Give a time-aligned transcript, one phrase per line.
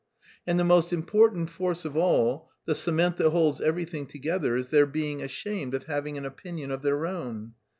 [0.47, 4.87] And the most important force of all the cement that holds everything together is their
[4.87, 7.53] being ashamed of having an opinion of their own.